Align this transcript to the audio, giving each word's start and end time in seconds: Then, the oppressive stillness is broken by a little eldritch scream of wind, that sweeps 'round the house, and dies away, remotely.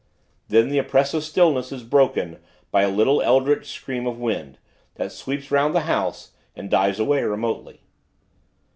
Then, 0.47 0.69
the 0.69 0.79
oppressive 0.79 1.23
stillness 1.23 1.71
is 1.71 1.83
broken 1.83 2.39
by 2.71 2.81
a 2.81 2.89
little 2.89 3.21
eldritch 3.21 3.69
scream 3.69 4.07
of 4.07 4.17
wind, 4.17 4.57
that 4.95 5.11
sweeps 5.11 5.51
'round 5.51 5.75
the 5.75 5.81
house, 5.81 6.31
and 6.55 6.71
dies 6.71 6.97
away, 6.99 7.21
remotely. 7.21 7.81